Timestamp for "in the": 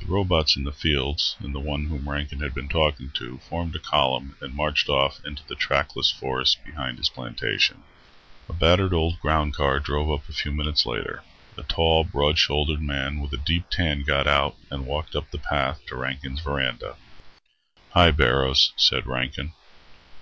0.54-0.70